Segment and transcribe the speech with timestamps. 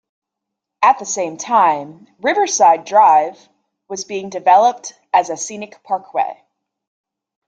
[0.81, 3.37] At the same time, Riverside Drive
[3.87, 6.41] was being developed as a scenic parkway.